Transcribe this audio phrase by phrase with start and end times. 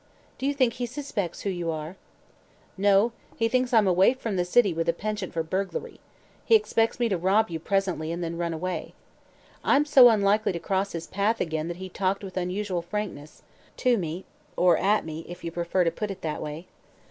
[0.39, 1.95] "Do you think he suspects who you are?"
[2.75, 5.99] "No; he thinks I'm a waif from the city with a penchant for burglary.
[6.43, 8.95] He expects me to rob you, presently, and then run away.
[9.63, 13.43] I'm so unlikely to cross his path again that he talked with unusual frankness
[13.77, 14.25] to me
[14.57, 16.65] or at me, if you prefer to put it that way.